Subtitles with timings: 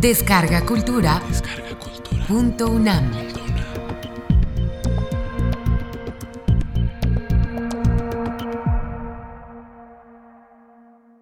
[0.00, 1.20] Descarga Cultura.
[2.26, 3.12] Punto UNAM.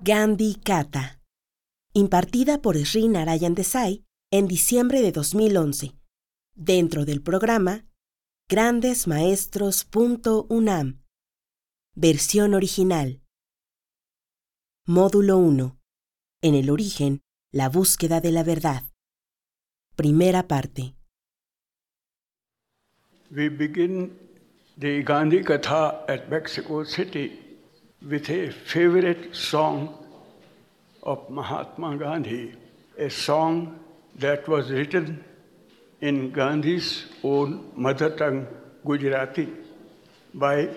[0.00, 1.20] Gandhi Kata.
[1.92, 5.96] Impartida por Sri Narayan Desai en diciembre de 2011.
[6.54, 7.84] Dentro del programa
[8.48, 11.02] Grandesmaestros.unam.
[11.96, 13.24] Versión original.
[14.86, 15.76] Módulo 1.
[16.42, 18.82] En el origen, la búsqueda de la verdad.
[19.96, 20.94] Primera parte.
[23.30, 24.18] We begin
[24.76, 27.38] the Gandhi Katha at Mexico City
[28.06, 29.88] with a favorite song
[31.02, 32.54] of Mahatma Gandhi,
[32.98, 33.78] a song
[34.16, 35.24] that was written
[36.00, 38.46] in Gandhi's own mother tongue,
[38.84, 39.48] Gujarati,
[40.34, 40.68] by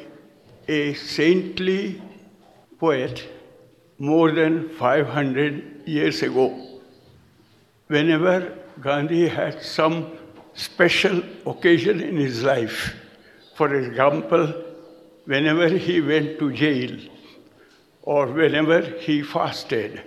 [0.67, 2.01] a saintly
[2.79, 3.27] poet
[3.99, 6.45] more than 500 years ago.
[7.87, 10.11] Whenever Gandhi had some
[10.53, 12.95] special occasion in his life,
[13.55, 14.53] for example,
[15.25, 16.97] whenever he went to jail,
[18.03, 20.01] or whenever he fasted,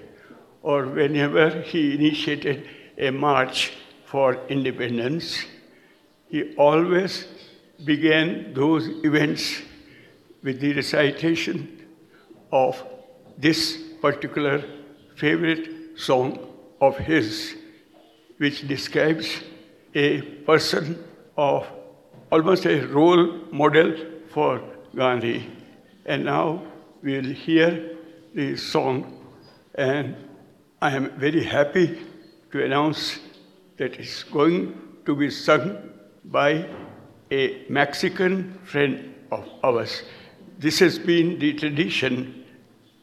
[0.62, 2.66] or whenever he initiated
[2.98, 3.72] a march
[4.06, 5.44] for independence,
[6.28, 7.26] he always
[7.84, 9.60] began those events
[10.42, 11.86] with the recitation
[12.50, 12.82] of
[13.38, 14.64] this particular
[15.16, 16.38] favorite song
[16.80, 17.56] of his,
[18.38, 19.42] which describes
[19.94, 21.02] a person
[21.36, 21.66] of
[22.30, 23.96] almost a role model
[24.30, 24.60] for
[24.94, 25.50] Gandhi.
[26.04, 26.62] And now
[27.02, 27.96] we'll hear
[28.34, 29.20] the song,
[29.74, 30.16] and
[30.82, 32.00] I am very happy
[32.52, 33.20] to announce
[33.76, 35.90] that it's going to be sung
[36.24, 36.68] by
[37.30, 40.02] a Mexican friend of ours.
[40.58, 42.44] This has been the tradition.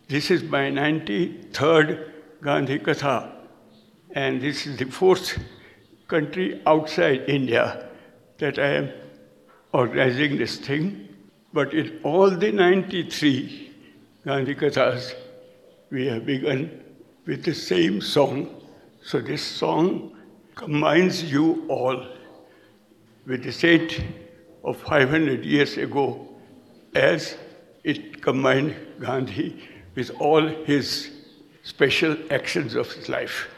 [0.07, 2.10] This is my 93rd
[2.41, 3.31] Gandhi Katha,
[4.13, 5.37] and this is the fourth
[6.07, 7.87] country outside India
[8.39, 8.89] that I am
[9.73, 11.07] organizing this thing.
[11.53, 13.71] But in all the 93
[14.25, 15.13] Gandhi Kathas,
[15.91, 16.81] we have begun
[17.27, 18.49] with the same song.
[19.03, 20.17] So this song
[20.55, 22.07] combines you all
[23.27, 24.01] with the saint
[24.63, 26.27] of 500 years ago
[26.95, 27.37] as
[27.83, 29.63] it combined Gandhi
[29.93, 31.11] with all his
[31.62, 33.48] special actions of his life.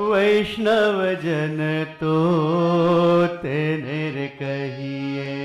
[0.00, 1.58] वैष्णव जन
[2.00, 2.14] तो
[3.42, 5.36] तेने कहिए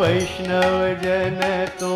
[0.00, 1.40] वैष्णव जन
[1.80, 1.92] तो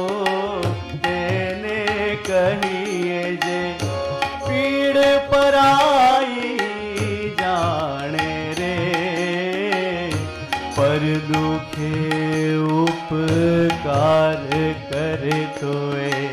[11.33, 14.47] दुखे उपकार
[14.91, 16.27] करे तोए।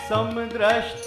[0.09, 1.00] समदृष्टि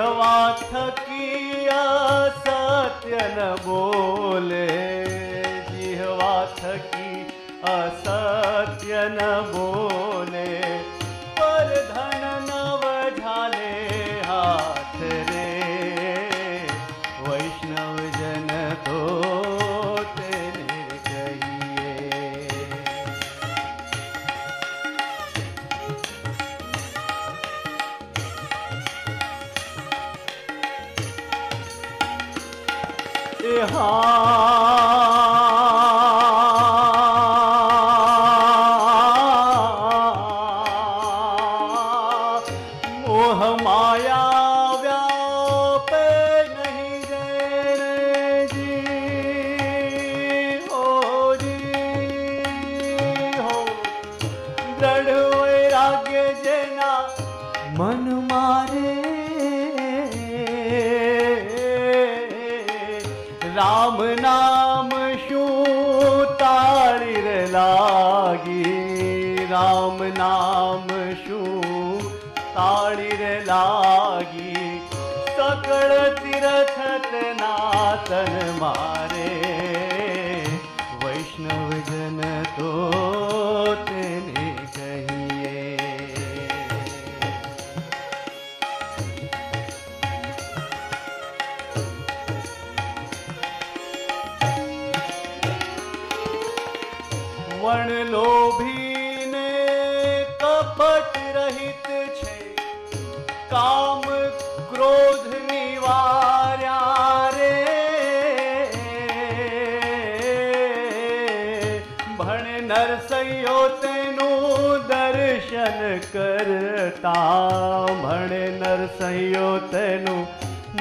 [0.00, 1.80] जिहवा थकिया
[2.44, 4.68] सत्य न बोले।
[5.68, 7.10] जिहवा थकी
[7.72, 9.69] असत्य न बोले
[69.89, 70.89] રામ નામ
[71.19, 72.01] શું
[72.55, 74.65] તાળી રે લાગી
[75.29, 76.77] સકળ તીરથ
[77.39, 79.18] નાતન મારે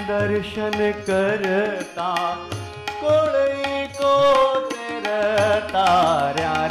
[0.09, 0.77] दर्शन
[1.07, 2.09] करता
[3.01, 4.13] कोई को
[4.69, 5.83] तेरा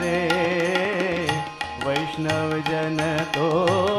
[0.03, 0.23] रे
[1.85, 2.99] वैष्णव जन
[3.37, 3.98] तो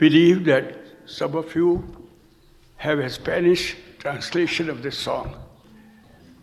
[0.00, 1.70] believe that some of you
[2.76, 5.34] have a Spanish translation of this song.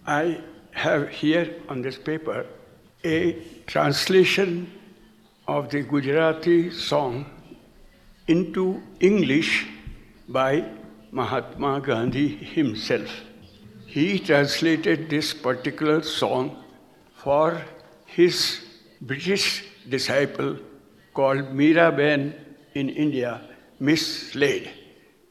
[0.06, 0.42] I
[0.74, 2.46] have here on this paper
[3.04, 3.34] a
[3.66, 4.72] translation
[5.48, 7.26] of the Gujarati song
[8.28, 9.66] into English
[10.30, 10.64] by
[11.12, 13.10] Mahatma Gandhi himself.
[13.88, 16.64] He translated this particular song
[17.16, 17.64] for
[18.06, 18.66] his
[19.02, 20.58] British disciple
[21.16, 22.47] called Meera Ben
[22.78, 23.42] in India,
[23.80, 24.70] Miss Slade.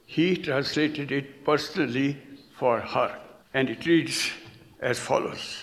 [0.07, 2.17] He translated it personally
[2.59, 3.19] for her,
[3.55, 4.31] and it reads
[4.81, 5.63] as follows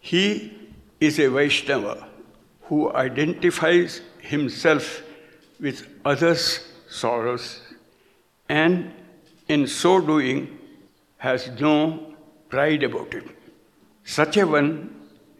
[0.00, 0.52] He
[1.00, 2.08] is a Vaishnava
[2.62, 5.02] who identifies himself
[5.60, 7.60] with others' sorrows
[8.48, 8.92] and
[9.48, 10.58] in so doing
[11.18, 12.14] has no
[12.48, 13.24] pride about it.
[14.04, 14.70] Such a one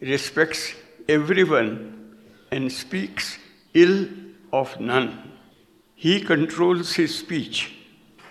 [0.01, 0.73] respects
[1.07, 2.15] everyone
[2.51, 3.37] and speaks
[3.73, 4.07] ill
[4.51, 5.36] of none.
[5.99, 7.73] He controls his speech,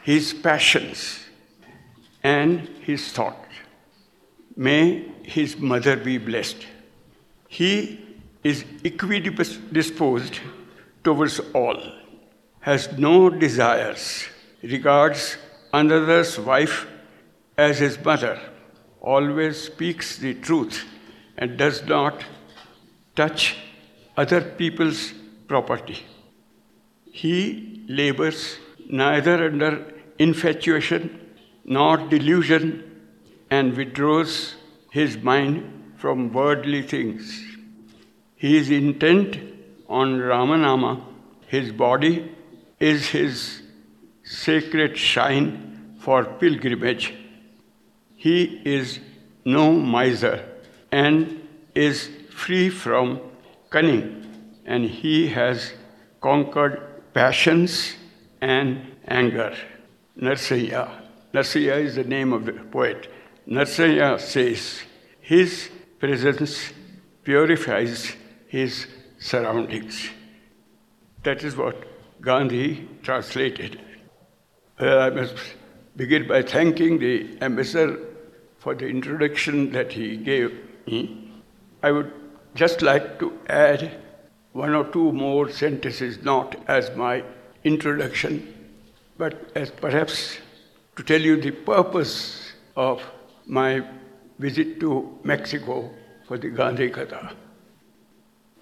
[0.05, 1.25] his passions,
[2.23, 3.45] and his thought.
[4.57, 6.65] May his mother be blessed.
[7.49, 8.01] He
[8.45, 10.39] is equidisposed
[11.03, 11.83] towards all,
[12.61, 14.27] has no desires,
[14.63, 15.37] regards
[15.73, 16.87] another's wife
[17.59, 18.39] as his mother,
[19.01, 20.85] always speaks the truth,
[21.37, 22.25] and does not
[23.17, 23.57] touch
[24.17, 25.13] other people's
[25.49, 26.05] property.
[27.21, 28.59] He labors
[28.91, 29.71] neither under
[30.19, 31.05] infatuation
[31.65, 32.67] nor delusion
[33.51, 34.57] and withdraws
[34.91, 37.43] his mind from worldly things.
[38.35, 39.39] He is intent
[39.89, 40.93] on Ramanama.
[41.47, 42.31] His body
[42.79, 43.63] is his
[44.23, 47.15] sacred shrine for pilgrimage.
[48.15, 48.99] He is
[49.43, 50.45] no miser
[50.93, 51.41] and
[51.75, 53.21] is free from
[53.71, 54.05] cunning,
[54.67, 55.73] and he has
[56.21, 56.86] conquered
[57.17, 57.95] passions
[58.43, 59.57] and anger.
[60.21, 60.83] Narsaya.
[61.33, 63.09] Narsaya is the name of the poet.
[63.49, 64.83] Narsaya says,
[65.23, 66.75] His presence
[67.25, 68.15] purifies
[68.49, 68.87] his
[69.19, 70.11] surroundings.
[71.23, 71.87] That is what
[72.21, 73.81] Gandhi translated.
[74.79, 75.37] Well, I must
[75.97, 77.99] begin by thanking the ambassador
[78.59, 80.53] for the introduction that he gave
[80.87, 81.33] me.
[81.83, 82.13] I would
[82.55, 84.03] just like to add
[84.57, 87.23] one or two more sentences, not as my
[87.65, 88.55] introduction,
[89.19, 90.39] but as perhaps
[90.97, 93.03] to tell you the purpose of
[93.47, 93.87] my
[94.39, 95.91] visit to Mexico
[96.27, 97.35] for the Gandhi Katha.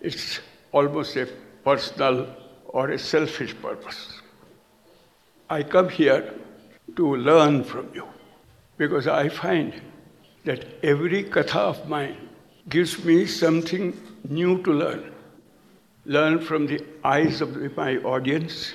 [0.01, 0.41] It's
[0.73, 1.29] almost a
[1.65, 2.27] personal
[2.67, 4.21] or a selfish purpose.
[5.49, 6.35] I come here
[6.97, 8.09] to learn from you
[8.79, 9.81] because I find
[10.45, 12.17] that every katha of mine
[12.69, 13.97] gives me something
[14.29, 15.14] new to learn.
[16.07, 18.75] Learn from the eyes of my audience,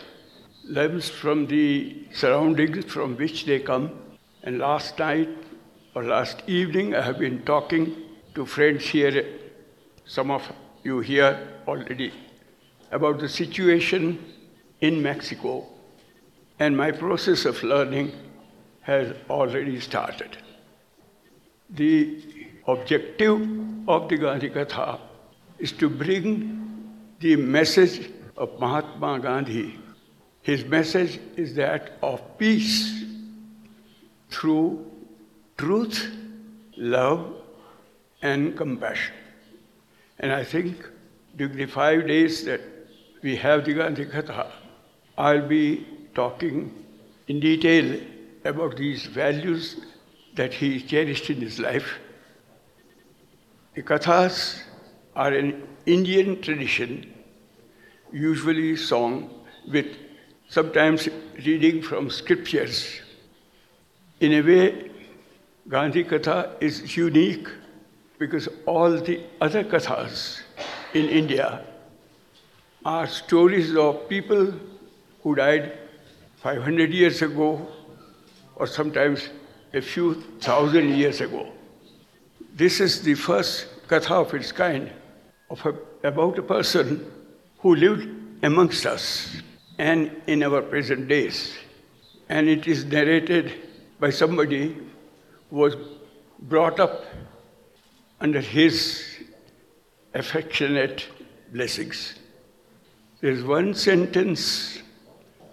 [0.63, 3.91] learn from the surroundings from which they come.
[4.41, 5.29] And last night
[5.93, 7.95] or last evening, I have been talking
[8.33, 9.25] to friends here,
[10.05, 10.51] some of
[10.83, 12.11] you here already,
[12.91, 14.17] about the situation
[14.81, 15.67] in Mexico.
[16.57, 18.11] And my process of learning
[18.81, 20.37] has already started.
[21.69, 22.23] The
[22.67, 23.41] objective
[23.87, 24.99] of the Gandhi Katha
[25.59, 26.68] is to bring
[27.19, 29.77] the message of Mahatma Gandhi.
[30.41, 33.03] His message is that of peace
[34.29, 34.89] through
[35.57, 36.09] truth,
[36.77, 37.35] love,
[38.21, 39.13] and compassion.
[40.19, 40.87] And I think
[41.35, 42.61] during the five days that
[43.21, 44.49] we have the Gandhi Katha,
[45.17, 45.85] I'll be
[46.15, 46.85] talking
[47.27, 47.99] in detail
[48.45, 49.81] about these values
[50.35, 51.99] that he cherished in his life.
[53.75, 54.63] The Kathas
[55.15, 57.11] are an Indian tradition,
[58.11, 59.29] usually song
[59.71, 59.87] with
[60.47, 61.09] sometimes
[61.45, 63.01] reading from scriptures.
[64.19, 64.91] In a way,
[65.67, 67.47] Gandhi Katha is unique
[68.19, 70.43] because all the other Kathas
[70.93, 71.65] in India
[72.85, 74.53] are stories of people
[75.23, 75.75] who died
[76.43, 77.67] 500 years ago
[78.55, 79.29] or sometimes
[79.73, 81.51] a few thousand years ago.
[82.53, 84.91] This is the first katha of its kind
[85.49, 87.11] of a, about a person
[87.59, 88.07] who lived
[88.43, 89.41] amongst us
[89.77, 91.57] and in our present days.
[92.29, 93.53] And it is narrated
[93.99, 94.77] by somebody
[95.49, 95.75] who was
[96.39, 97.05] brought up
[98.21, 99.03] under his
[100.13, 101.07] affectionate
[101.51, 102.15] blessings.
[103.21, 104.81] There's one sentence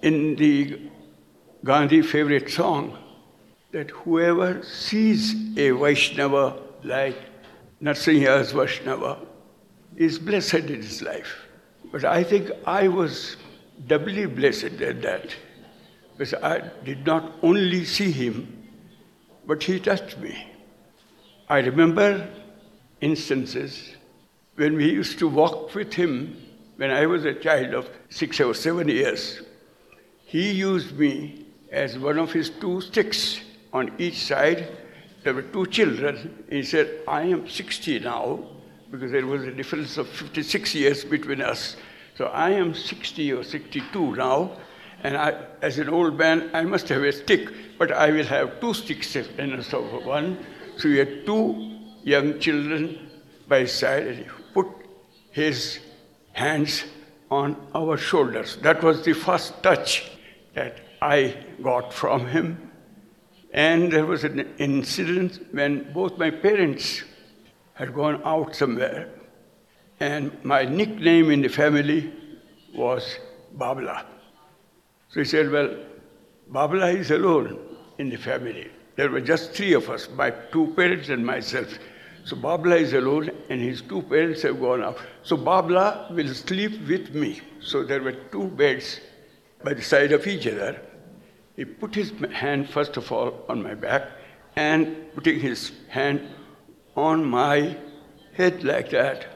[0.02, 0.80] in the
[1.64, 2.96] Gandhi favorite song
[3.72, 7.16] that whoever sees a Vaishnava like
[7.82, 9.25] Narsimha's Vaishnava
[9.96, 11.46] is blessed in his life.
[11.92, 13.36] But I think I was
[13.86, 15.34] doubly blessed at that
[16.12, 18.68] because I did not only see him,
[19.46, 20.46] but he touched me.
[21.48, 22.28] I remember
[23.00, 23.94] instances
[24.56, 26.36] when we used to walk with him
[26.76, 29.42] when I was a child of six or seven years.
[30.24, 33.40] He used me as one of his two sticks
[33.72, 34.68] on each side.
[35.22, 36.44] There were two children.
[36.50, 38.44] He said, I am 60 now,
[38.90, 41.76] because there was a difference of 56 years between us.
[42.16, 44.52] So I am 60 or 62 now,
[45.02, 48.60] and I, as an old man, I must have a stick, but I will have
[48.60, 50.38] two sticks instead of one.
[50.78, 53.10] So we had two young children
[53.48, 54.24] by his side, and he
[54.54, 54.68] put
[55.30, 55.80] his
[56.32, 56.84] hands
[57.30, 58.56] on our shoulders.
[58.62, 60.10] That was the first touch
[60.54, 62.70] that I got from him.
[63.52, 67.02] And there was an incident when both my parents
[67.76, 69.08] had gone out somewhere,
[70.00, 72.12] and my nickname in the family
[72.74, 73.18] was
[73.56, 74.04] Babla.
[75.08, 75.76] So he said, Well,
[76.50, 77.58] Babla is alone
[77.98, 78.70] in the family.
[78.96, 81.78] There were just three of us, my two parents and myself.
[82.24, 84.98] So Babla is alone and his two parents have gone out.
[85.22, 87.40] So Babla will sleep with me.
[87.60, 89.00] So there were two beds
[89.62, 90.80] by the side of each other.
[91.56, 94.08] He put his hand first of all on my back
[94.56, 96.26] and putting his hand
[96.96, 97.76] on my
[98.32, 99.26] head like that.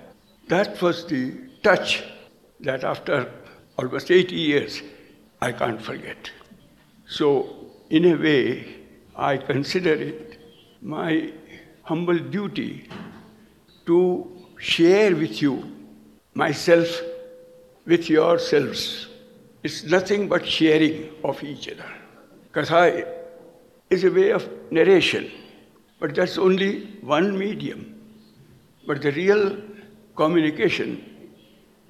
[0.48, 2.02] That was the touch
[2.60, 3.30] that after
[3.78, 4.82] almost 80 years
[5.40, 6.30] I can't forget.
[7.06, 7.56] So,
[7.88, 8.76] in a way,
[9.16, 10.38] I consider it
[10.82, 11.32] my
[11.82, 12.88] humble duty
[13.86, 14.00] to
[14.58, 15.70] share with you
[16.34, 17.00] myself
[17.86, 19.08] with yourselves.
[19.62, 21.90] It's nothing but sharing of each other.
[22.52, 23.06] Katha
[23.90, 25.30] is a way of narration,
[26.00, 27.94] but that's only one medium.
[28.86, 29.58] But the real
[30.16, 31.30] communication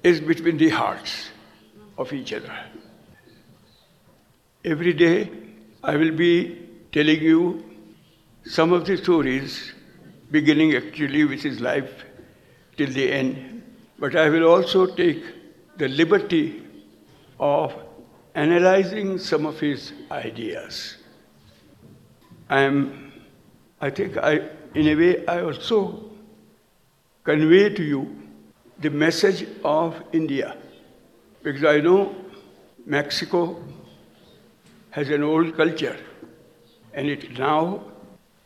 [0.03, 1.29] is between the hearts
[1.97, 2.53] of each other.
[4.63, 5.29] Every day
[5.83, 7.63] I will be telling you
[8.45, 9.73] some of the stories,
[10.29, 11.91] beginning actually with his life
[12.77, 13.63] till the end,
[13.99, 15.23] but I will also take
[15.77, 16.63] the liberty
[17.39, 17.73] of
[18.35, 20.97] analyzing some of his ideas.
[22.49, 23.10] I am,
[23.81, 26.11] I think I, in a way, I also
[27.23, 28.15] convey to you
[28.79, 30.55] the message of India.
[31.41, 32.15] Because I know
[32.85, 33.63] Mexico
[34.91, 35.97] has an old culture
[36.93, 37.83] and it now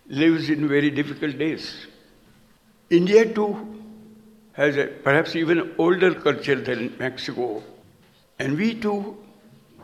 [0.07, 1.87] lives in very difficult days.
[2.89, 3.81] India too
[4.53, 7.61] has a perhaps even older culture than Mexico,
[8.39, 9.17] and we too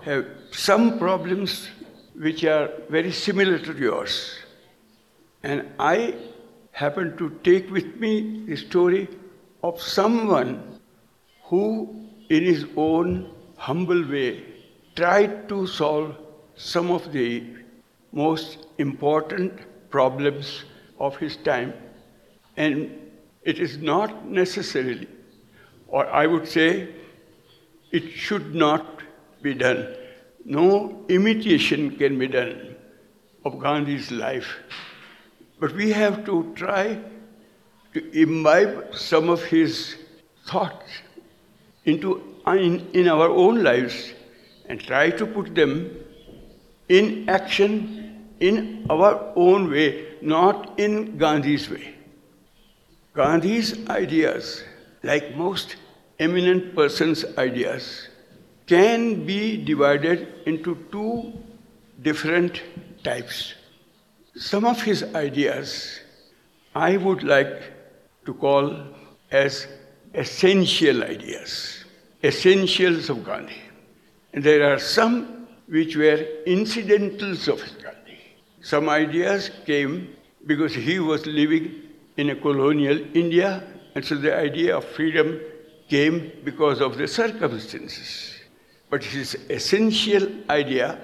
[0.03, 1.67] have some problems
[2.15, 4.37] which are very similar to yours.
[5.43, 6.15] And I
[6.71, 9.07] happen to take with me the story
[9.63, 10.79] of someone
[11.43, 14.43] who, in his own humble way,
[14.95, 16.15] tried to solve
[16.55, 17.43] some of the
[18.11, 20.63] most important problems
[20.99, 21.73] of his time.
[22.57, 22.91] And
[23.43, 25.07] it is not necessarily,
[25.87, 26.89] or I would say,
[27.91, 29.01] it should not
[29.41, 29.95] be done.
[30.45, 32.75] No imitation can be done
[33.43, 34.47] of Gandhi's life.
[35.61, 36.99] But we have to try
[37.93, 39.95] to imbibe some of his
[40.47, 40.91] thoughts
[41.85, 42.15] into
[42.47, 44.13] in, in our own lives
[44.65, 45.73] and try to put them
[46.89, 51.93] in action in our own way, not in Gandhi's way.
[53.15, 54.63] Gandhi's ideas,
[55.03, 55.75] like most
[56.19, 58.07] eminent persons' ideas,
[58.65, 61.33] can be divided into two
[62.01, 62.63] different
[63.03, 63.53] types.
[64.35, 65.99] Some of his ideas
[66.73, 67.61] I would like
[68.25, 68.87] to call
[69.29, 69.67] as
[70.13, 71.83] essential ideas,
[72.23, 73.61] essentials of Gandhi.
[74.33, 78.19] And there are some which were incidentals of Gandhi.
[78.61, 81.81] Some ideas came because he was living
[82.17, 83.63] in a colonial India,
[83.95, 85.39] and so the idea of freedom
[85.89, 88.39] came because of the circumstances.
[88.89, 90.99] But his essential idea,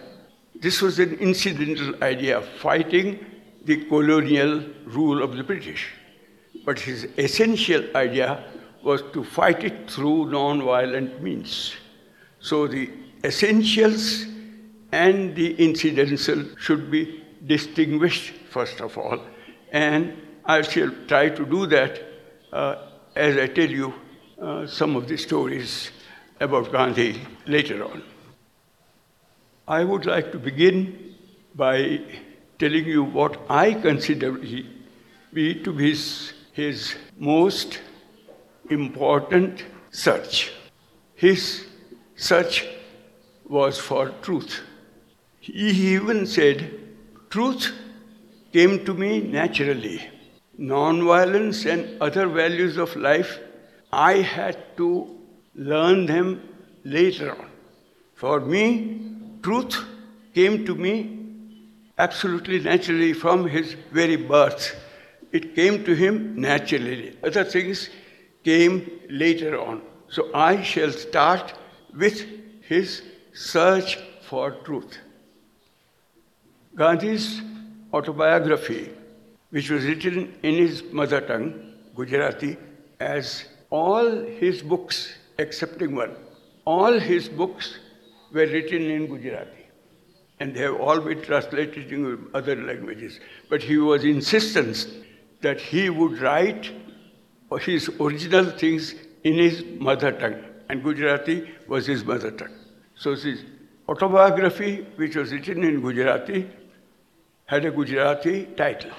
[0.60, 3.26] this was an incidental idea of fighting
[3.66, 5.90] the colonial rule of the British.
[6.66, 8.44] But his essential idea
[8.84, 11.76] was to fight it through non-violent means.
[12.40, 12.90] So the
[13.24, 14.26] essentials
[14.92, 19.20] and the incidental should be distinguished first of all.
[19.72, 20.14] And
[20.46, 22.02] I shall try to do that
[22.54, 22.76] uh,
[23.16, 23.94] as I tell you
[24.42, 25.92] uh, some of the stories
[26.40, 28.02] about Gandhi later on.
[29.68, 31.16] I would like to begin
[31.54, 32.00] by
[32.58, 37.80] telling you what I consider be to be his, his most
[38.70, 40.54] important search.
[41.16, 41.68] His
[42.16, 42.66] search
[43.46, 44.62] was for truth.
[45.42, 46.72] He even said,
[47.30, 47.74] Truth
[48.54, 50.02] came to me naturally.
[50.58, 53.38] Non-violence and other values of life,
[53.92, 55.16] I had to
[55.56, 56.42] learn them
[56.84, 57.50] later on.
[58.16, 59.07] For me,
[59.42, 59.78] truth
[60.34, 61.18] came to me
[61.98, 64.76] absolutely naturally from his very birth.
[65.32, 67.18] It came to him naturally.
[67.24, 67.90] Other things
[68.44, 69.82] came later on.
[70.10, 71.54] So I shall start
[71.94, 72.26] with
[72.62, 73.02] his
[73.34, 75.00] search for truth.
[76.76, 77.42] Gandhi's
[77.94, 78.92] autobiography,
[79.50, 82.58] which was written in his mother tongue, Gujarati,
[83.00, 84.10] as all
[84.44, 86.16] his books, excepting one,
[86.66, 87.80] all his books
[88.32, 89.66] were written in Gujarati.
[90.40, 93.20] And they have all been translated into other languages.
[93.50, 94.88] But he was insistent
[95.42, 96.72] that he would write
[97.62, 100.44] his original things in his mother tongue.
[100.70, 102.56] And Gujarati was his mother tongue.
[102.96, 103.44] So his
[103.88, 106.50] autobiography, which was written in Gujarati,
[107.46, 108.92] had a Gujarati title.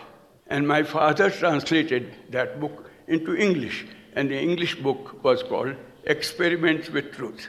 [0.47, 3.87] And my father translated that book into English.
[4.15, 7.49] And the English book was called Experiments with Truth.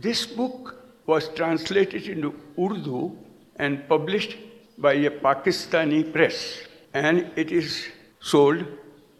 [0.00, 3.16] This book was translated into Urdu
[3.56, 4.36] and published
[4.78, 6.60] by a Pakistani press.
[6.94, 7.88] And it is
[8.20, 8.64] sold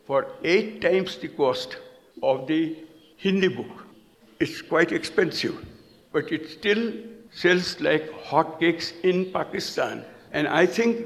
[0.06, 1.78] for eight times the cost
[2.22, 2.76] of the
[3.16, 3.86] Hindi book.
[4.38, 5.66] It's quite expensive,
[6.12, 6.92] but it still
[7.32, 10.04] sells like hotcakes in Pakistan.
[10.30, 11.04] And I think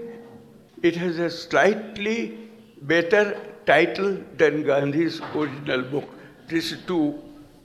[0.83, 2.39] it has a slightly
[2.83, 6.11] better title than Gandhi's original book.
[6.47, 7.23] This is too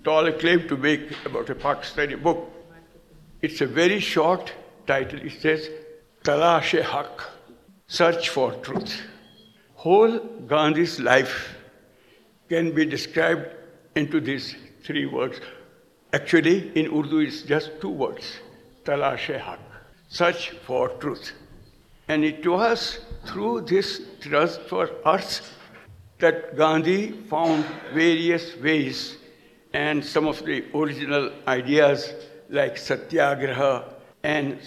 [0.08, 2.50] tall a claim to make about a Pakistani book.
[3.42, 4.54] It's a very short
[4.92, 5.20] title.
[5.20, 5.70] It says
[6.24, 7.24] Talash Haq,
[7.88, 9.02] Search for Truth.
[9.76, 10.18] Whole
[10.54, 11.36] Gandhi's life
[12.48, 13.48] can be described
[13.96, 15.42] into these three words.
[16.14, 18.32] Actually, in Urdu, it's just two words
[18.86, 19.60] Talash Haq,
[20.08, 21.34] search for truth.
[22.08, 25.42] And it was through this trust for us
[26.20, 29.18] that Gandhi found various ways
[29.78, 32.14] and some of the original ideas
[32.50, 33.72] like satyagraha
[34.24, 34.58] and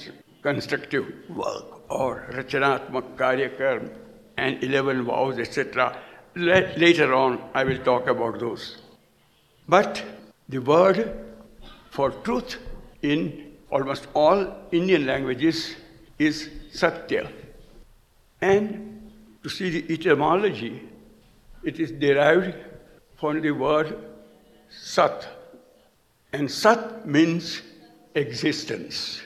[0.42, 3.90] constructive work or rachanatmak karyakarm
[4.36, 5.98] and 11 vows, etc.
[6.36, 8.76] Later on, I will talk about those.
[9.68, 10.02] But
[10.48, 11.00] the word
[11.90, 12.58] for truth
[13.02, 15.74] in almost all Indian languages
[16.18, 17.28] is Satya.
[18.40, 19.10] And
[19.42, 20.88] to see the etymology,
[21.64, 22.54] it is derived
[23.16, 24.09] from the word
[24.70, 25.26] Sat.
[26.32, 27.62] And Sat means
[28.14, 29.20] existence.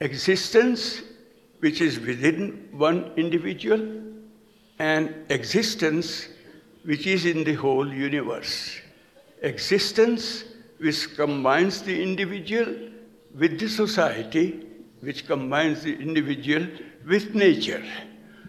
[0.00, 1.02] Existence
[1.60, 4.02] which is within one individual
[4.78, 6.28] and existence
[6.84, 8.80] which is in the whole universe.
[9.42, 10.44] Existence
[10.78, 12.66] which combines the individual
[13.38, 14.66] with the society,
[15.00, 16.66] which combines the individual
[17.06, 17.84] with nature.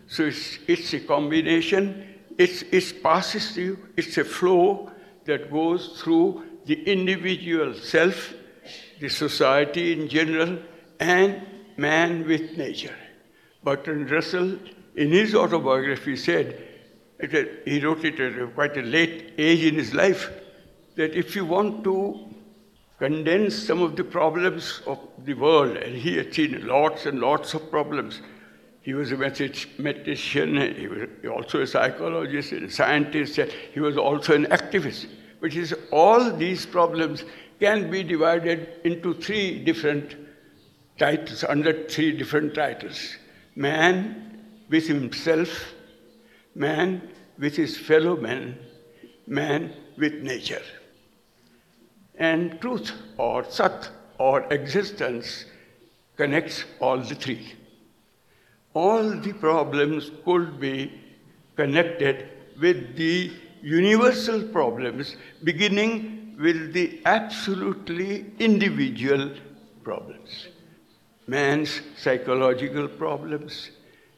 [0.07, 4.91] So it's, it's a combination, it's, it's passes through, it's a flow
[5.25, 8.33] that goes through the individual self,
[8.99, 10.57] the society in general,
[10.99, 11.41] and
[11.77, 12.95] man with nature.
[13.63, 14.57] Bertrand Russell,
[14.95, 16.67] in his autobiography, said,
[17.65, 20.29] he wrote it at quite a late age in his life,
[20.95, 22.27] that if you want to
[22.99, 27.53] condense some of the problems of the world, and he had seen lots and lots
[27.53, 28.21] of problems.
[28.83, 33.39] He was a mathematician, he was also a psychologist, a scientist,
[33.73, 35.07] he was also an activist.
[35.39, 37.23] Which is all these problems
[37.59, 40.15] can be divided into three different
[40.99, 43.15] titles, under three different titles.
[43.55, 45.73] Man with himself,
[46.53, 48.57] man with his fellow men,
[49.27, 50.61] man with nature.
[52.15, 55.45] And truth or sat or existence
[56.17, 57.53] connects all the three.
[58.73, 60.91] All the problems could be
[61.55, 63.31] connected with the
[63.61, 69.31] universal problems, beginning with the absolutely individual
[69.83, 70.47] problems.
[71.27, 73.69] Man's psychological problems,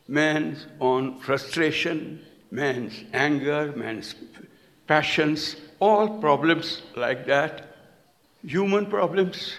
[0.08, 4.16] man's own frustration, man's anger, man's
[4.88, 7.76] passions, all problems like that
[8.46, 9.56] human problems,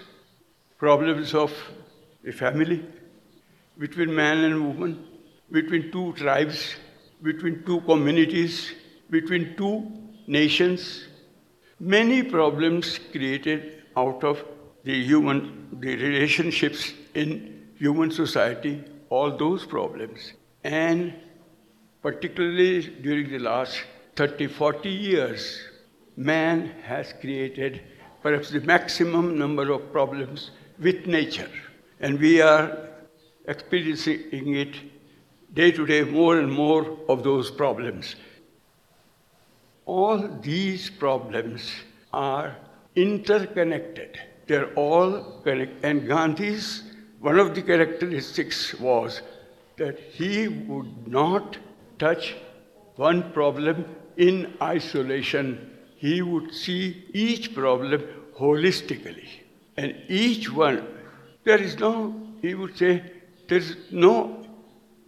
[0.78, 1.52] problems of
[2.26, 2.84] a family,
[3.78, 5.06] between man and woman,
[5.50, 6.74] between two tribes,
[7.22, 8.72] between two communities,
[9.10, 9.90] between two
[10.26, 11.06] nations.
[11.78, 14.44] Many problems created out of
[14.84, 20.32] the human, the relationships in human society, all those problems.
[20.64, 21.14] And
[22.02, 23.82] particularly during the last
[24.16, 25.60] 30, 40 years,
[26.16, 27.82] man has created
[28.22, 31.50] perhaps the maximum number of problems with nature.
[32.00, 32.85] And we are
[33.48, 34.76] experiencing it
[35.54, 38.16] day to day more and more of those problems.
[39.84, 41.70] All these problems
[42.12, 42.56] are
[42.94, 44.18] interconnected.
[44.46, 45.84] They're all connected.
[45.84, 46.82] And Gandhi's
[47.20, 49.22] one of the characteristics was
[49.76, 51.56] that he would not
[51.98, 52.34] touch
[52.96, 53.84] one problem
[54.16, 58.02] in isolation he would see each problem
[58.38, 59.28] holistically.
[59.76, 60.86] And each one,
[61.44, 63.02] there is no, he would say,
[63.48, 64.44] there is no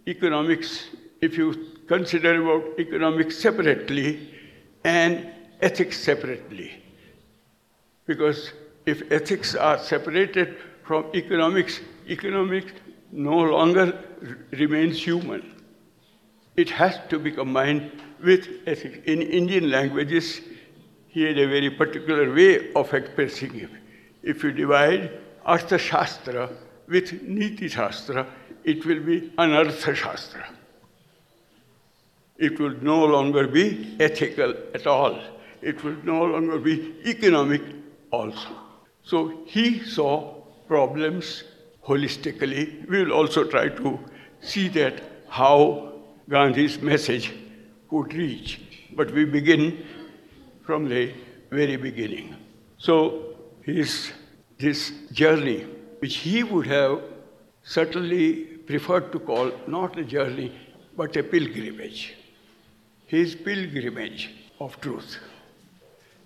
[0.07, 0.85] economics,
[1.21, 4.33] if you consider about economics separately
[4.83, 6.83] and ethics separately.
[8.05, 8.53] Because
[8.85, 12.71] if ethics are separated from economics, economics
[13.11, 14.03] no longer
[14.51, 15.55] remains human.
[16.55, 17.91] It has to be combined
[18.23, 18.97] with ethics.
[19.05, 20.41] In Indian languages,
[21.07, 23.69] he had a very particular way of expressing it.
[24.23, 25.11] If you divide
[25.45, 26.49] Artha Shastra
[26.89, 28.25] with Niti Shastra,
[28.63, 30.45] it will be Anartha Shastra.
[32.37, 35.19] It will no longer be ethical at all.
[35.61, 37.61] It will no longer be economic
[38.11, 38.49] also.
[39.03, 40.35] So he saw
[40.67, 41.43] problems
[41.85, 42.87] holistically.
[42.89, 43.99] We will also try to
[44.41, 45.93] see that how
[46.29, 47.33] Gandhi's message
[47.89, 48.61] could reach.
[48.95, 49.85] But we begin
[50.65, 51.13] from the
[51.49, 52.35] very beginning.
[52.77, 54.11] So his,
[54.57, 55.65] this journey,
[55.99, 57.01] which he would have
[57.63, 60.51] certainly preferred to call not a journey,
[60.95, 62.15] but a pilgrimage.
[63.05, 65.17] His pilgrimage of truth.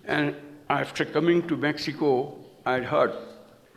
[0.04, 0.34] And
[0.68, 3.12] after coming to Mexico, I'd heard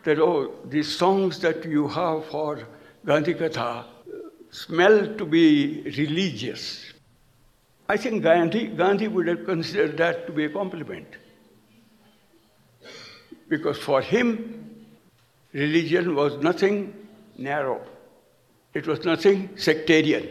[0.03, 2.67] that, oh, these songs that you have for
[3.05, 3.85] Gandhi Katha uh,
[4.51, 6.93] smell to be religious.
[7.89, 11.07] I think Gandhi, Gandhi would have considered that to be a compliment.
[13.47, 14.66] Because for him,
[15.53, 16.93] religion was nothing
[17.37, 17.81] narrow,
[18.73, 20.29] it was nothing sectarian.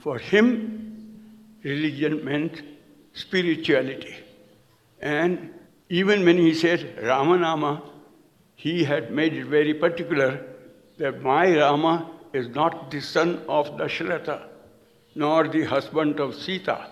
[0.00, 2.62] For him, religion meant
[3.12, 4.16] spirituality.
[5.00, 5.52] And
[5.88, 7.82] even when he said Ramanama,
[8.54, 10.40] he had made it very particular
[10.98, 14.42] that my Rama is not the son of Dashratha
[15.14, 16.88] nor the husband of Sita.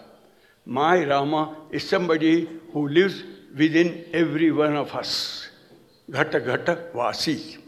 [0.64, 3.22] My Rama is somebody who lives
[3.56, 5.47] within every one of us.
[6.10, 7.58] Ghata Ghata Vasi,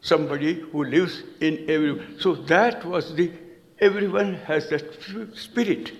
[0.00, 2.20] somebody who lives in every.
[2.20, 3.32] So that was the,
[3.80, 4.84] everyone has that
[5.34, 5.92] spirit.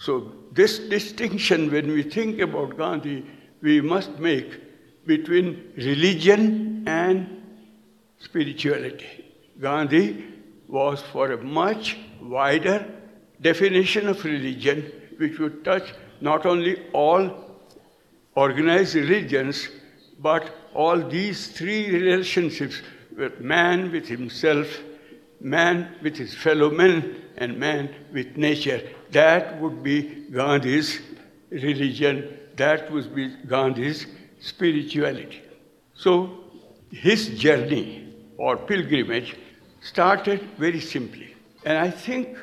[0.00, 3.26] So this distinction, when we think about Gandhi,
[3.60, 4.60] we must make
[5.06, 7.42] between religion and
[8.18, 9.24] spirituality.
[9.60, 10.24] Gandhi
[10.68, 12.86] was for a much wider
[13.40, 17.30] definition of religion, which would touch not only all
[18.34, 19.68] organized religions,
[20.20, 22.82] but all these three relationships
[23.16, 24.74] with man with himself,
[25.40, 28.80] man with his fellow men, and man with nature.
[29.10, 31.00] That would be Gandhi's
[31.50, 34.06] religion, that would be Gandhi's
[34.40, 35.42] spirituality.
[35.94, 36.44] So
[36.92, 39.34] his journey or pilgrimage
[39.80, 41.34] started very simply.
[41.64, 42.38] And I think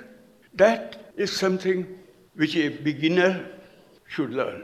[0.56, 1.88] that is something
[2.36, 3.46] which a beginner
[4.08, 4.64] should learn.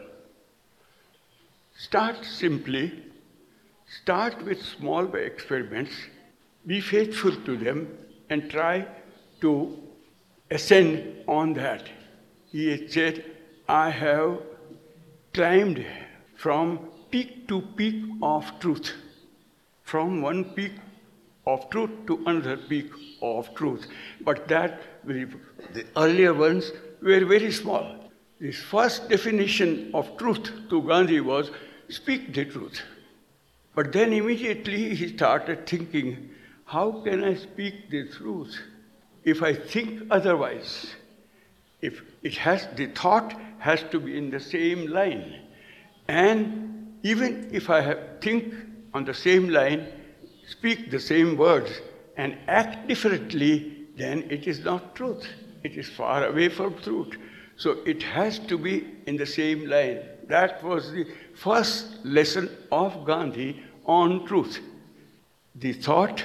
[1.78, 3.11] Start simply,
[4.00, 5.92] start with small experiments,
[6.66, 7.88] be faithful to them,
[8.30, 8.88] and try
[9.42, 9.78] to
[10.50, 11.90] ascend on that.
[12.52, 13.26] He said,
[13.68, 14.40] I have
[15.34, 15.86] climbed
[16.36, 18.94] from peak to peak of truth,
[19.84, 20.74] from one peak
[21.46, 22.90] of truth to another peak
[23.22, 23.88] of truth.
[24.22, 28.12] But that, the earlier ones were very small.
[28.40, 31.52] His first definition of truth to Gandhi was
[31.90, 32.82] speak the truth.
[33.74, 36.30] But then immediately he started thinking,
[36.66, 38.58] how can I speak the truth
[39.24, 40.94] if I think otherwise?
[41.82, 45.42] If it has, the thought has to be in the same line.
[46.08, 48.54] And even if I have, think
[48.94, 49.88] on the same line,
[50.48, 51.72] speak the same words,
[52.18, 55.26] and act differently, then it is not truth.
[55.64, 57.16] It is far away from truth.
[57.56, 60.00] So it has to be in the same line.
[60.32, 64.62] That was the first lesson of Gandhi on truth.
[65.56, 66.24] The thought,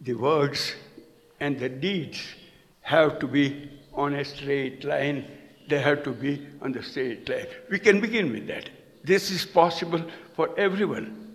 [0.00, 0.76] the words,
[1.40, 2.20] and the deeds
[2.82, 5.26] have to be on a straight line.
[5.68, 7.46] They have to be on the straight line.
[7.68, 8.70] We can begin with that.
[9.02, 10.04] This is possible
[10.36, 11.34] for everyone.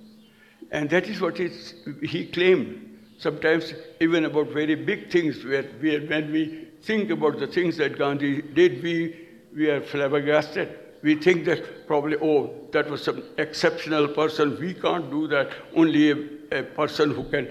[0.71, 2.99] And that is what he claimed.
[3.17, 7.97] Sometimes, even about very big things, where we, when we think about the things that
[7.97, 10.86] Gandhi did, we, we are flabbergasted.
[11.01, 14.59] We think that probably, oh, that was some exceptional person.
[14.59, 15.51] We can't do that.
[15.75, 17.49] Only a, a person who can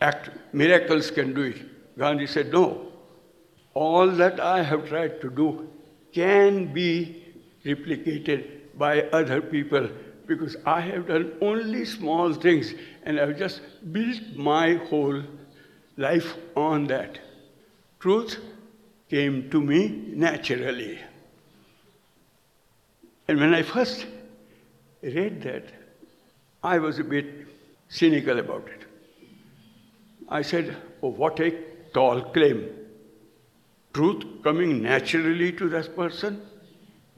[0.00, 1.98] act miracles can do it.
[1.98, 2.92] Gandhi said, no.
[3.74, 5.68] All that I have tried to do
[6.12, 7.24] can be
[7.64, 9.88] replicated by other people
[10.26, 13.60] because I have done only small things and I've just
[13.92, 15.22] built my whole
[15.96, 17.18] life on that.
[17.98, 18.38] Truth
[19.08, 19.88] came to me
[20.26, 20.98] naturally.
[23.30, 24.06] And when I first
[25.02, 25.66] read that,
[26.64, 27.26] I was a bit
[27.88, 28.86] cynical about it.
[30.28, 31.50] I said, Oh, what a
[31.94, 32.68] tall claim.
[33.94, 36.40] Truth coming naturally to that person?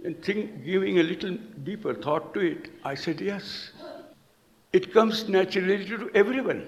[0.04, 3.70] and think, giving a little deeper thought to it, I said, yes.
[4.72, 6.66] It comes naturally to everyone.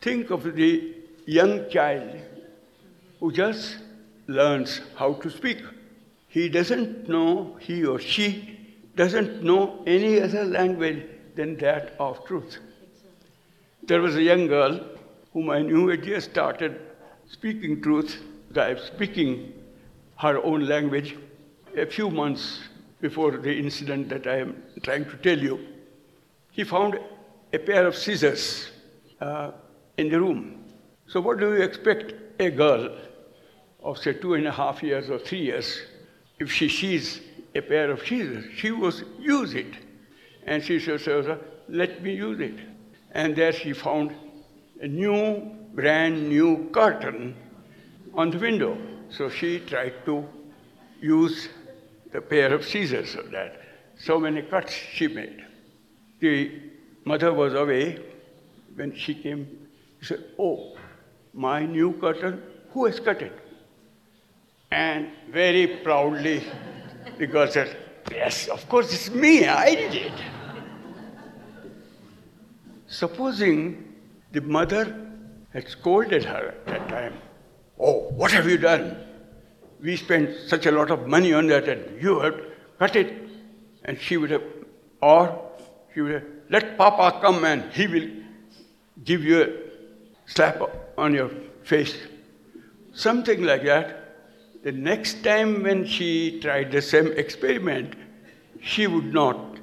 [0.00, 0.94] Think of the
[1.26, 2.16] young child
[3.20, 3.76] who just
[4.26, 5.62] learns how to speak.
[6.32, 8.58] He doesn't know, he or she
[8.96, 11.02] doesn't know any other language
[11.36, 12.56] than that of truth.
[13.82, 14.80] There was a young girl
[15.34, 16.80] whom I knew had just started
[17.28, 18.16] speaking truth,
[18.94, 19.52] speaking
[20.16, 21.16] her own language,
[21.76, 22.60] a few months
[23.02, 25.60] before the incident that I am trying to tell you,
[26.50, 26.98] he found
[27.52, 28.70] a pair of scissors
[29.20, 29.50] uh,
[29.98, 30.64] in the room.
[31.08, 32.96] So, what do you expect a girl
[33.82, 35.82] of, say, two and a half years or three years,
[36.42, 37.20] if she sees
[37.54, 39.74] a pair of scissors, she was use it.
[40.44, 41.28] And she says,
[41.68, 42.58] let me use it.
[43.12, 44.12] And there she found
[44.80, 47.36] a new, brand new curtain
[48.14, 48.76] on the window.
[49.08, 50.26] So she tried to
[51.00, 51.48] use
[52.12, 53.60] the pair of scissors of that.
[53.96, 55.44] So many cuts she made.
[56.20, 56.60] The
[57.04, 58.04] mother was away.
[58.74, 59.68] When she came,
[60.00, 60.76] she said, Oh,
[61.34, 63.38] my new curtain, who has cut it?
[64.72, 66.42] And very proudly,
[67.18, 67.76] the girl said,
[68.10, 70.12] Yes, of course, it's me, I did it.
[72.86, 73.94] Supposing
[74.32, 74.96] the mother
[75.52, 77.14] had scolded her at that time,
[77.78, 78.96] Oh, what have you done?
[79.82, 82.40] we spent such a lot of money on that and you have
[82.78, 83.12] cut it.
[83.84, 84.44] And she would have,
[85.00, 85.50] or
[85.92, 88.08] she would have, let Papa come and he will
[89.02, 89.48] give you a
[90.26, 90.62] slap
[90.96, 91.30] on your
[91.64, 91.96] face.
[92.92, 94.01] Something like that.
[94.62, 97.94] The next time when she tried the same experiment,
[98.60, 99.58] she would not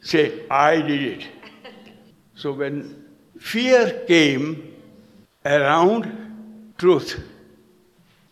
[0.00, 1.28] say, I did it.
[2.34, 3.04] So when
[3.38, 4.74] fear came
[5.44, 7.20] around truth,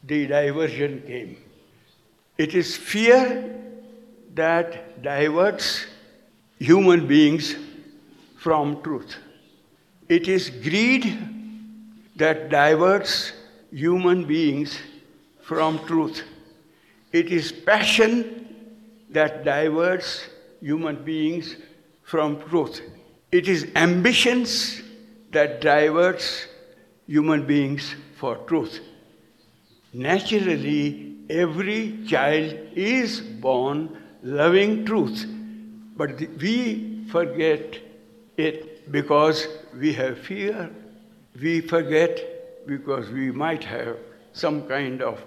[0.02, 1.36] the diversion came.
[2.38, 3.54] It is fear
[4.34, 5.84] that diverts
[6.58, 7.54] human beings
[8.38, 9.16] from truth.
[10.08, 11.18] It is greed
[12.16, 13.32] that diverts
[13.70, 14.78] human beings
[15.48, 16.24] from truth.
[17.10, 18.16] It is passion
[19.08, 20.28] that diverts
[20.60, 21.56] human beings
[22.02, 22.82] from truth.
[23.32, 24.82] It is ambitions
[25.30, 26.46] that diverts
[27.06, 28.80] human beings for truth.
[29.94, 35.24] Naturally, every child is born loving truth,
[35.96, 37.78] but we forget
[38.36, 40.68] it because we have fear.
[41.40, 43.96] We forget because we might have
[44.34, 45.24] some kind of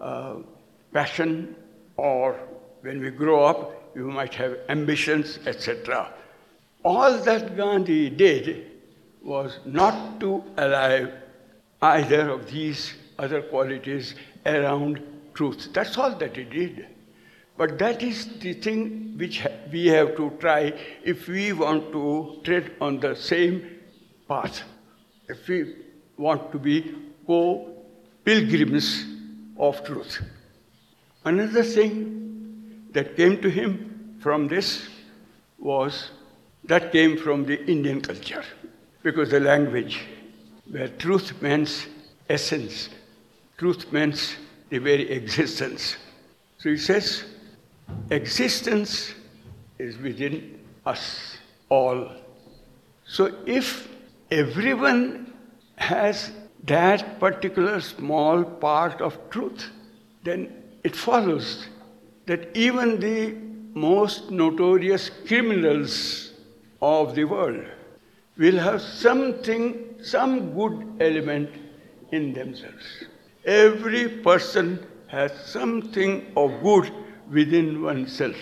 [0.00, 0.36] uh,
[0.92, 1.54] passion,
[1.96, 2.38] or
[2.82, 6.12] when we grow up, we might have ambitions, etc.
[6.84, 8.70] All that Gandhi did
[9.22, 11.08] was not to allow
[11.82, 15.02] either of these other qualities around
[15.34, 15.68] truth.
[15.72, 16.86] That's all that he did.
[17.56, 22.72] But that is the thing which we have to try if we want to tread
[22.80, 23.80] on the same
[24.28, 24.62] path.
[25.28, 25.74] If we
[26.16, 26.94] want to be
[27.26, 27.74] co
[28.24, 29.15] pilgrims
[29.58, 30.20] of truth.
[31.24, 34.88] Another thing that came to him from this
[35.58, 36.10] was
[36.64, 38.44] that came from the Indian culture,
[39.02, 40.00] because the language,
[40.70, 41.86] where truth means
[42.28, 42.88] essence,
[43.56, 44.36] truth means
[44.70, 45.96] the very existence.
[46.58, 47.24] So he says,
[48.10, 49.14] existence
[49.78, 51.36] is within us
[51.68, 52.10] all.
[53.06, 53.88] So if
[54.30, 55.32] everyone
[55.76, 56.32] has
[56.64, 59.70] that particular small part of truth,
[60.24, 61.68] then it follows
[62.26, 63.34] that even the
[63.78, 66.32] most notorious criminals
[66.80, 67.64] of the world
[68.36, 71.50] will have something, some good element
[72.12, 73.04] in themselves.
[73.44, 76.92] Every person has something of good
[77.30, 78.36] within oneself.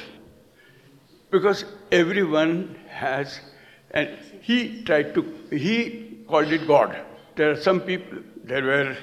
[1.30, 3.40] Because everyone has,
[3.90, 4.08] and
[4.40, 6.96] he tried to, he called it God.
[7.36, 8.96] There are some people, there were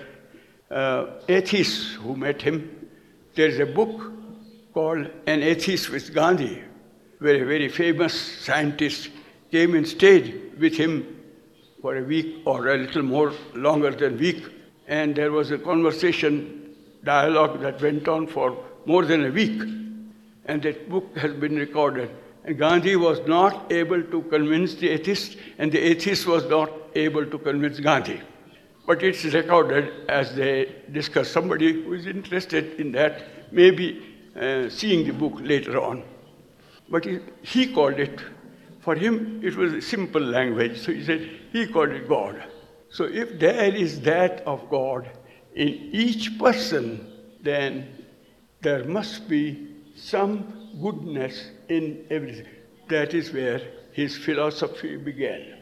[0.70, 2.90] uh, atheists who met him.
[3.36, 4.12] There is a book
[4.74, 6.62] called An Atheist with Gandhi,
[7.20, 9.10] where a very famous scientist
[9.52, 11.20] came and stayed with him
[11.82, 14.46] for a week or a little more longer than week.
[14.88, 19.62] And there was a conversation, dialogue that went on for more than a week.
[20.46, 22.10] And that book has been recorded.
[22.46, 27.26] And Gandhi was not able to convince the atheist, and the atheist was not able
[27.26, 28.22] to convince Gandhi.
[28.86, 31.30] But it's recorded as they discuss.
[31.30, 34.02] Somebody who is interested in that may be
[34.40, 36.04] uh, seeing the book later on.
[36.90, 38.20] But he, he called it,
[38.80, 40.80] for him, it was a simple language.
[40.80, 42.44] So he said, he called it God.
[42.90, 45.10] So if there is that of God
[45.56, 47.08] in each person,
[47.42, 48.06] then
[48.62, 52.48] there must be some goodness in everything.
[52.90, 53.62] That is where
[53.94, 55.61] his philosophy began.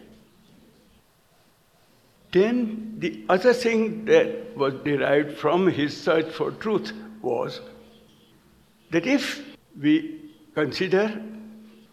[2.32, 7.60] Then the other thing that was derived from his search for truth was
[8.92, 9.44] that if
[9.80, 11.22] we consider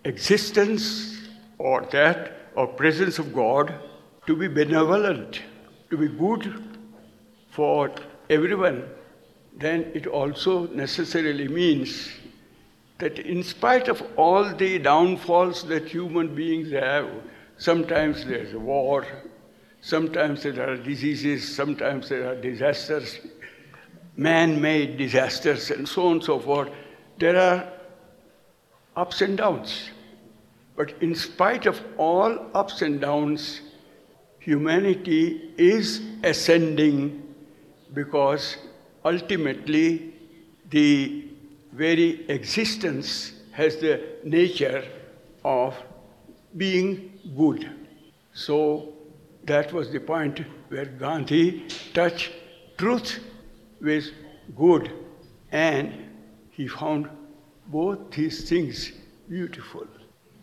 [0.04, 1.18] existence
[1.58, 3.74] or that or presence of God
[4.26, 5.42] to be benevolent,
[5.90, 6.62] to be good
[7.50, 7.90] for
[8.28, 8.88] everyone,
[9.58, 12.10] then it also necessarily means
[12.98, 17.08] that in spite of all the downfalls that human beings have,
[17.56, 19.06] sometimes there's a war,
[19.86, 23.20] sometimes there are diseases, sometimes there are disasters,
[24.16, 26.70] man made disasters, and so on and so forth.
[27.18, 27.68] There are
[28.96, 29.90] ups and downs.
[30.74, 33.60] But in spite of all ups and downs,
[34.40, 37.22] humanity is ascending
[37.94, 38.56] because
[39.04, 40.14] ultimately
[40.68, 41.28] the
[41.72, 44.84] very existence has the nature
[45.44, 45.76] of
[46.56, 47.70] being good.
[48.34, 48.95] So
[49.46, 52.32] that was the point where Gandhi touched
[52.76, 53.20] truth
[53.80, 54.10] with
[54.56, 54.92] good,
[55.52, 55.92] and
[56.50, 57.08] he found
[57.68, 58.92] both these things
[59.28, 59.86] beautiful.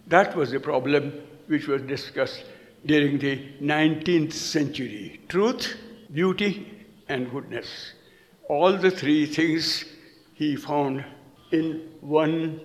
[0.08, 1.14] That was the problem
[1.48, 2.44] which was discussed
[2.86, 5.76] during the 19th century truth,
[6.12, 7.94] beauty, and goodness.
[8.50, 9.86] All the three things
[10.34, 11.06] he found
[11.52, 12.60] in one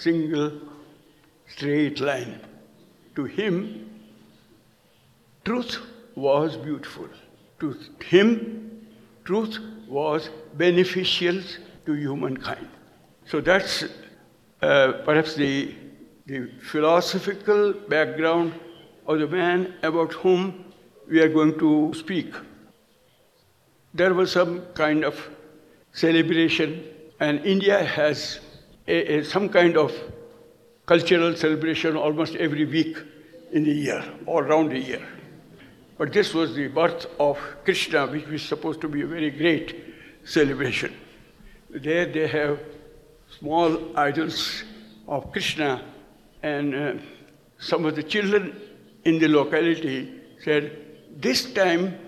[0.00, 0.60] single
[1.46, 2.40] straight line.
[3.14, 3.91] To him,
[5.44, 5.78] truth
[6.14, 7.08] was beautiful.
[7.60, 8.86] To him,
[9.24, 11.40] truth was beneficial
[11.86, 12.68] to humankind.
[13.26, 13.84] So that's
[14.60, 15.74] uh, perhaps the,
[16.26, 18.54] the philosophical background
[19.06, 20.72] of the man about whom
[21.08, 22.34] we are going to speak.
[23.94, 25.28] There was some kind of
[25.92, 26.84] celebration,
[27.20, 28.40] and India has
[28.88, 29.92] a, a, some kind of
[30.86, 32.96] cultural celebration almost every week
[33.52, 35.06] in the year, all around the year.
[35.98, 39.94] But this was the birth of Krishna, which was supposed to be a very great
[40.24, 40.94] celebration.
[41.70, 42.60] There they have
[43.38, 44.64] small idols
[45.08, 45.82] of Krishna,
[46.42, 46.94] and uh,
[47.58, 48.60] some of the children
[49.04, 50.76] in the locality said,
[51.16, 51.98] This time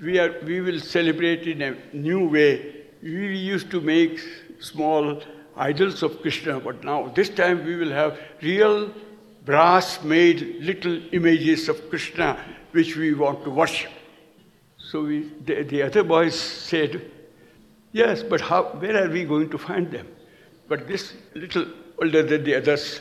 [0.00, 2.82] we, are, we will celebrate in a new way.
[3.02, 4.20] We used to make
[4.60, 5.22] small
[5.56, 8.90] idols of Krishna, but now this time we will have real
[9.44, 12.38] brass made little images of Krishna
[12.72, 13.92] which we want to worship.
[14.78, 17.10] So we, the, the other boys said,
[17.92, 20.08] Yes, but how, where are we going to find them?
[20.66, 21.66] But this little
[22.02, 23.00] older than the others,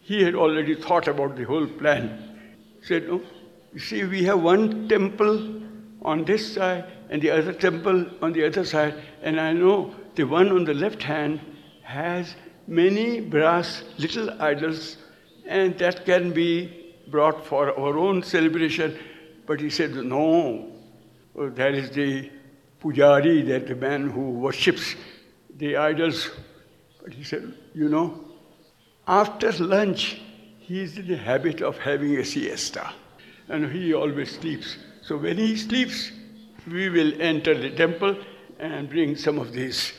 [0.00, 2.38] he had already thought about the whole plan.
[2.80, 3.22] He said, No,
[3.72, 5.62] you see, we have one temple
[6.02, 10.24] on this side and the other temple on the other side, and I know the
[10.24, 11.40] one on the left hand
[11.82, 12.34] has
[12.66, 14.96] many brass little idols,
[15.50, 18.96] and that can be brought for our own celebration.
[19.46, 20.72] But he said, No,
[21.34, 22.30] oh, that is the
[22.80, 24.94] pujari, that the man who worships
[25.56, 26.30] the idols.
[27.02, 28.24] But he said, You know,
[29.08, 30.20] after lunch,
[30.60, 32.92] he is in the habit of having a siesta,
[33.48, 34.76] and he always sleeps.
[35.02, 36.12] So when he sleeps,
[36.70, 38.16] we will enter the temple
[38.60, 39.92] and bring some of these.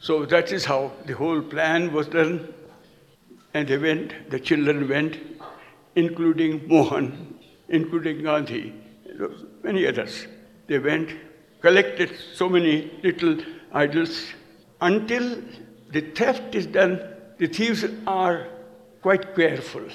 [0.00, 2.52] So that is how the whole plan was done.
[3.54, 5.18] And they went, the children went,
[5.96, 7.38] including Mohan,
[7.68, 8.72] including Gandhi,
[9.62, 10.26] many others.
[10.66, 11.10] They went,
[11.60, 13.38] collected so many little
[13.72, 14.26] idols
[14.80, 15.42] until
[15.90, 17.00] the theft is done.
[17.38, 18.46] The thieves are
[19.02, 19.88] quite careful.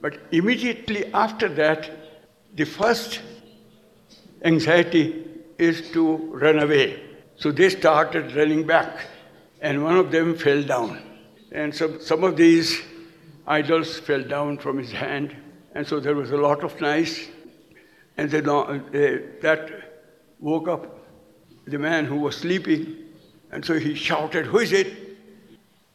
[0.00, 1.90] But immediately after that,
[2.54, 3.20] the first
[4.42, 5.26] anxiety
[5.58, 7.02] is to run away.
[7.36, 9.06] So they started running back,
[9.60, 11.02] and one of them fell down.
[11.54, 12.82] And some, some of these
[13.46, 15.36] idols fell down from his hand,
[15.72, 17.28] and so there was a lot of noise.
[18.16, 18.80] And then, uh,
[19.40, 19.70] that
[20.40, 21.06] woke up
[21.66, 22.96] the man who was sleeping,
[23.52, 24.94] and so he shouted, Who is it?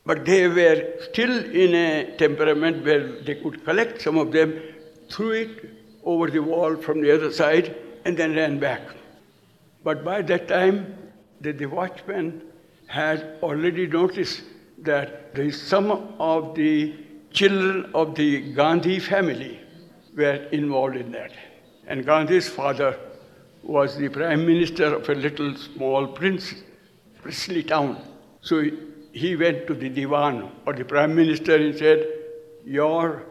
[0.06, 4.62] But they were still in a temperament where they could collect some of them,
[5.10, 5.70] threw it
[6.06, 8.82] over the wall from the other side, and then ran back.
[9.84, 10.98] But by that time,
[11.42, 12.44] the, the watchman
[12.88, 14.42] had already noticed
[14.84, 16.94] that is some of the
[17.32, 19.60] children of the Gandhi family
[20.16, 21.32] were involved in that.
[21.88, 22.98] And Gandhi's father
[23.64, 26.54] was the prime minister of a little small prince,
[27.22, 28.02] princely town.
[28.42, 28.74] So he,
[29.12, 32.08] he went to the Diwan or the prime minister and said,
[32.66, 33.24] Your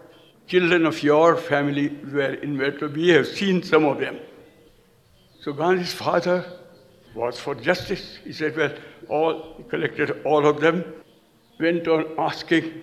[0.47, 2.83] children of your family were involved.
[2.97, 4.19] We have seen some of them.
[5.41, 6.45] So Gandhi's father
[7.15, 8.19] was for justice.
[8.25, 8.75] He said, Well,
[9.09, 10.85] all he collected all of them,
[11.59, 12.83] went on asking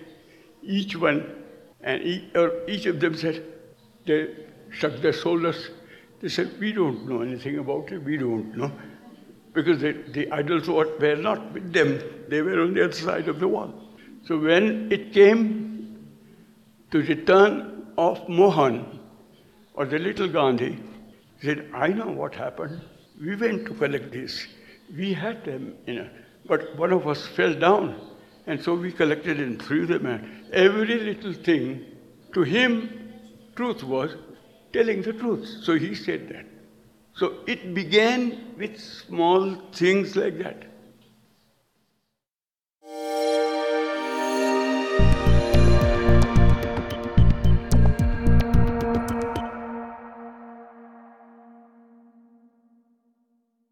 [0.62, 1.44] each one,
[1.82, 3.44] and each, of them said,
[4.04, 4.34] they
[4.70, 5.70] shrugged their shoulders.
[6.20, 8.72] They said, We don't know anything about it, we don't know.
[9.52, 13.28] Because the, the idols were, were not with them, they were on the other side
[13.28, 13.72] of the wall.
[14.24, 16.08] So when it came
[16.90, 19.00] to the turn of Mohan,
[19.74, 20.78] or the little Gandhi,
[21.40, 22.80] he said, I know what happened.
[23.20, 24.46] We went to collect this.
[24.94, 26.08] We had them, you know,
[26.46, 28.00] but one of us fell down.
[28.46, 30.06] And so we collected and threw them.
[30.06, 31.84] And every little thing,
[32.34, 33.12] to him,
[33.56, 34.14] truth was
[34.72, 35.46] telling the truth.
[35.62, 36.46] So he said that.
[37.14, 40.64] So it began with small things like that.